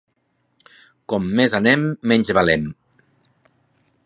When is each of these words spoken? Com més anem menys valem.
Com 1.13 1.29
més 1.41 1.55
anem 1.59 1.85
menys 2.13 2.35
valem. 2.39 2.69